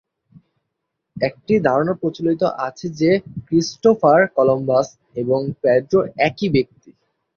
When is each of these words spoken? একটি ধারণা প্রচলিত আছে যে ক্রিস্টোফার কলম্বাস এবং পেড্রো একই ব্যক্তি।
একটি 1.17 1.53
ধারণা 1.67 1.93
প্রচলিত 2.01 2.41
আছে 2.67 2.87
যে 3.01 3.11
ক্রিস্টোফার 3.47 4.19
কলম্বাস 4.35 4.87
এবং 5.15 5.39
পেড্রো 5.61 5.99
একই 6.27 6.47
ব্যক্তি। 6.55 6.89